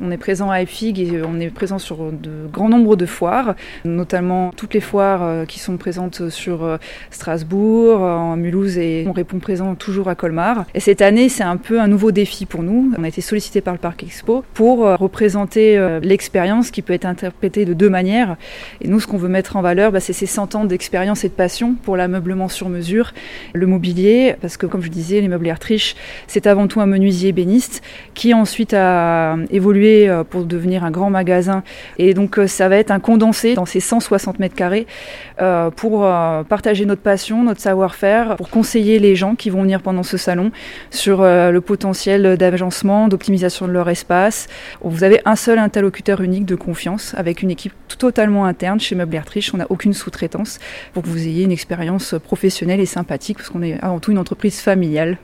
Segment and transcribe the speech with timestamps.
[0.00, 3.54] On est présent à EFIG et on est présent sur de grands nombres de foires,
[3.84, 6.76] notamment toutes les foires euh, qui sont présentes sur euh,
[7.10, 10.66] Strasbourg, en Mulhouse et on répond présent toujours à Colmar.
[10.74, 12.92] Et cette année, c'est un peu un nouveau défi pour nous.
[12.96, 17.06] On a été sollicité par le Parc Expo pour euh, représenter l'expérience qui peut être
[17.06, 18.36] interprétée de deux manières.
[18.80, 21.28] Et nous, ce qu'on veut mettre en valeur, bah, c'est ces 100 ans d'expérience et
[21.28, 23.12] de passion pour l'ameublement sur mesure,
[23.52, 25.96] le mobilier, parce que comme je disais, les meubles Ertrich,
[26.26, 27.82] c'est avant tout un menuisier ébéniste
[28.14, 31.62] qui ensuite a évolué euh, pour devenir un grand magasin.
[31.98, 34.86] Et donc euh, ça va être un condensé dans ces 160 mètres carrés
[35.40, 36.06] euh, pour
[36.48, 40.50] partager notre passion, notre savoir-faire, pour conseiller les gens qui vont venir pendant ce salon
[40.90, 44.48] sur le potentiel d'agencement, d'optimisation de leur espace.
[44.82, 49.16] Vous avez un seul interlocuteur unique de confiance avec une équipe totalement interne chez Meubles
[49.16, 49.50] Ertrich.
[49.54, 50.58] On n'a aucune sous-traitance
[50.92, 54.18] pour que vous ayez une expérience professionnelle et sympathique parce qu'on est avant tout une
[54.18, 55.16] entreprise familiale.